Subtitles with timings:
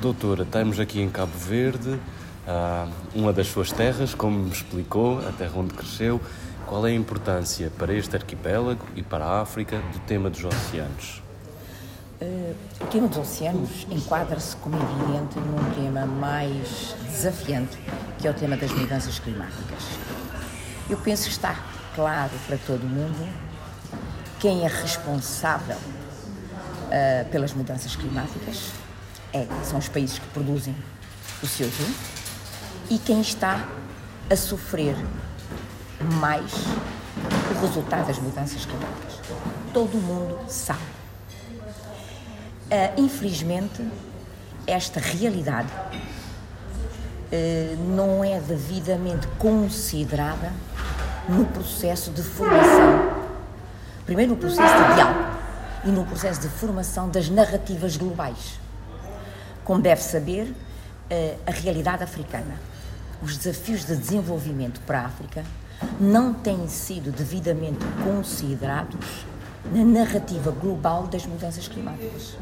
[0.00, 2.00] Doutora, estamos aqui em Cabo Verde,
[3.14, 6.18] uma das suas terras, como me explicou, a terra onde cresceu.
[6.66, 11.22] Qual é a importância para este arquipélago e para a África do tema dos oceanos?
[12.18, 17.76] Uh, o tema dos oceanos enquadra-se, como evidente, num tema mais desafiante,
[18.18, 19.84] que é o tema das mudanças climáticas.
[20.88, 21.62] Eu penso que está
[21.94, 23.28] claro para todo mundo
[24.38, 28.72] quem é responsável uh, pelas mudanças climáticas
[29.32, 30.74] é, são os países que produzem
[31.42, 32.20] o CO2
[32.90, 33.66] e quem está
[34.28, 34.96] a sofrer
[36.20, 36.52] mais
[37.50, 39.20] o resultado das mudanças climáticas.
[39.72, 40.80] Todo mundo sabe.
[42.70, 43.84] Uh, infelizmente,
[44.66, 45.68] esta realidade
[47.32, 50.52] uh, não é devidamente considerada
[51.28, 53.20] no processo de formação.
[54.06, 55.30] Primeiro, no processo de diálogo
[55.84, 58.60] e no processo de formação das narrativas globais.
[59.64, 60.54] Como deve saber,
[61.08, 62.60] eh, a realidade africana,
[63.22, 65.44] os desafios de desenvolvimento para a África
[65.98, 69.24] não têm sido devidamente considerados
[69.72, 72.36] na narrativa global das mudanças climáticas.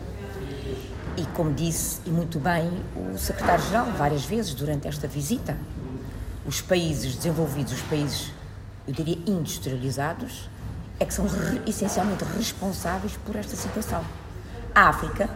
[1.16, 5.56] E como disse, e muito bem, o secretário-geral várias vezes durante esta visita,
[6.46, 8.32] os países desenvolvidos, os países,
[8.86, 10.48] eu diria, industrializados,
[11.00, 11.26] é que são
[11.66, 14.04] essencialmente responsáveis por esta situação.
[14.74, 15.28] A África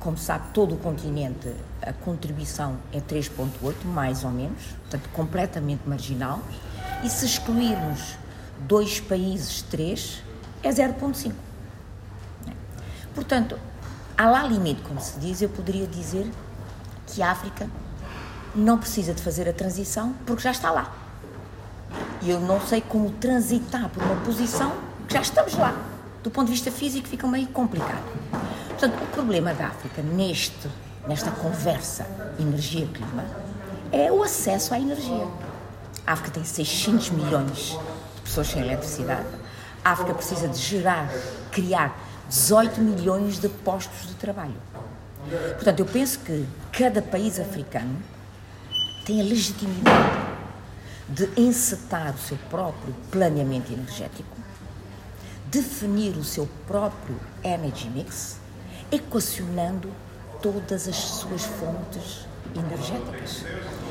[0.00, 6.40] como sabe, todo o continente, a contribuição é 3,8, mais ou menos, portanto, completamente marginal.
[7.04, 8.16] E se excluirmos
[8.60, 10.22] dois países, três,
[10.62, 11.32] é 0,5.
[13.14, 13.58] Portanto,
[14.16, 16.30] há lá limite, como se diz, eu poderia dizer
[17.06, 17.68] que a África
[18.54, 20.94] não precisa de fazer a transição porque já está lá.
[22.22, 24.72] E eu não sei como transitar por uma posição
[25.06, 25.74] que já estamos lá.
[26.22, 28.02] Do ponto de vista físico, fica meio complicado.
[28.80, 30.66] Portanto, o problema da África neste,
[31.06, 32.06] nesta conversa
[32.38, 33.26] energia-clima
[33.92, 35.28] é o acesso à energia.
[36.06, 37.78] A África tem 600 milhões
[38.14, 39.28] de pessoas sem eletricidade.
[39.84, 41.10] A África precisa de gerar,
[41.52, 41.94] criar
[42.30, 44.56] 18 milhões de postos de trabalho.
[45.56, 47.98] Portanto, eu penso que cada país africano
[49.04, 50.20] tem a legitimidade
[51.06, 54.38] de encetar o seu próprio planeamento energético,
[55.50, 58.40] definir o seu próprio energy mix
[58.90, 59.90] equacionando
[60.42, 63.44] todas as suas fontes energéticas.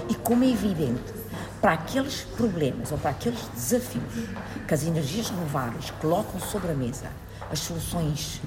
[0.09, 1.13] E como é evidente,
[1.61, 4.29] para aqueles problemas ou para aqueles desafios
[4.67, 7.07] que as energias renováveis colocam sobre a mesa,
[7.51, 8.41] as soluções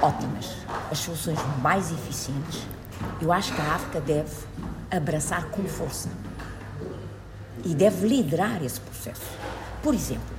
[0.00, 0.56] ótimas,
[0.90, 2.62] as soluções mais eficientes,
[3.20, 4.34] eu acho que a África deve
[4.90, 6.08] abraçar com força
[7.64, 9.22] e deve liderar esse processo.
[9.82, 10.34] Por exemplo,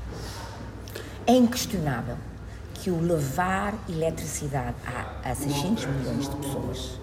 [1.28, 2.18] é inquestionável
[2.86, 7.00] que o levar eletricidade a, a 600 milhões de pessoas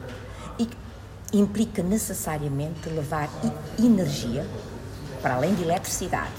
[1.32, 3.28] implica necessariamente levar
[3.76, 4.46] energia
[5.20, 6.30] para além de eletricidade.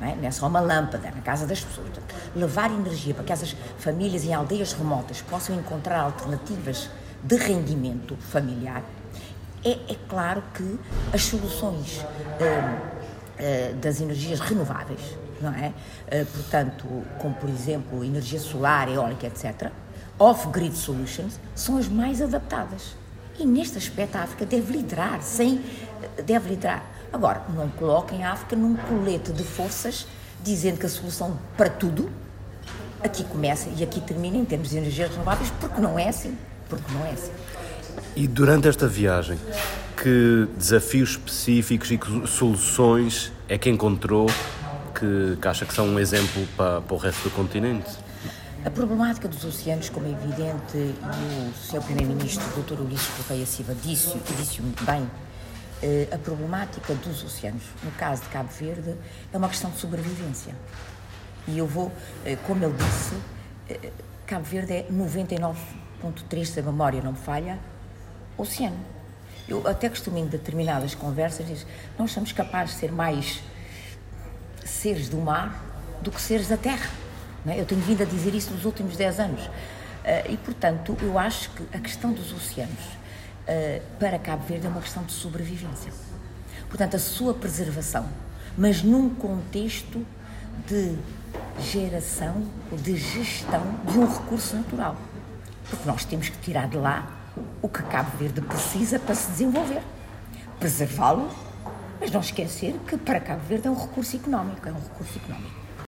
[0.00, 0.16] Não é?
[0.16, 1.90] não é só uma lâmpada na casa das pessoas.
[2.34, 6.90] levar energia para que essas famílias em aldeias remotas possam encontrar alternativas
[7.22, 8.82] de rendimento familiar.
[9.64, 10.76] É, é claro que
[11.12, 13.01] as soluções uh,
[13.80, 15.00] das energias renováveis
[15.42, 15.68] não é?
[15.68, 16.86] Uh, portanto,
[17.18, 19.70] como por exemplo energia solar, eólica, etc.,
[20.18, 22.94] off-grid solutions, são as mais adaptadas.
[23.38, 25.62] E neste aspecto a África deve liderar, sem,
[26.24, 26.84] deve liderar.
[27.12, 30.06] Agora, não coloquem a África num colete de forças
[30.42, 32.10] dizendo que a solução para tudo
[33.02, 36.36] aqui começa e aqui termina em termos de energias renováveis, porque não é assim.
[36.68, 37.32] Porque não é assim.
[38.14, 39.38] E durante esta viagem,
[39.96, 44.26] que desafios específicos e que soluções é que encontrou
[44.94, 47.90] que, que acha que são um exemplo para, para o resto do continente?
[48.64, 51.82] A problemática dos oceanos, como é evidente, e o Sr.
[51.82, 52.80] Primeiro-Ministro, Dr.
[52.80, 55.10] Ulisses Correia Silva, disse, disse bem,
[55.82, 58.94] eh, a problemática dos oceanos, no caso de Cabo Verde,
[59.32, 60.54] é uma questão de sobrevivência.
[61.48, 61.90] E eu vou,
[62.24, 63.16] eh, como ele disse,
[63.68, 63.90] eh,
[64.24, 67.58] Cabo Verde é 99,3% se a memória não me falha,
[68.38, 68.78] oceano.
[69.48, 71.66] Eu até costumo em determinadas conversas dizer,
[71.98, 73.42] nós somos capazes de ser mais
[74.64, 75.72] seres do mar
[76.02, 76.90] do que seres da terra.
[77.46, 77.60] É?
[77.60, 79.46] Eu tenho vindo a dizer isso nos últimos 10 anos.
[79.46, 84.68] Uh, e, portanto, eu acho que a questão dos oceanos uh, para Cabo Verde é
[84.68, 85.92] uma questão de sobrevivência.
[86.68, 88.08] Portanto, a sua preservação,
[88.56, 90.04] mas num contexto
[90.66, 90.96] de
[91.60, 94.96] geração, de gestão de um recurso natural.
[95.68, 97.21] Porque nós temos que tirar de lá
[97.60, 99.82] o que Cabo Verde precisa para se desenvolver.
[100.58, 101.28] Preservá-lo
[102.02, 105.61] mas não esquecer que para Cabo Verde é um recurso económico, é um recurso económico.